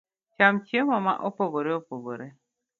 Cham 0.35 0.55
chiemo 0.65 0.97
ma 1.05 1.13
opogore 1.27 1.71
opogore 1.79 2.27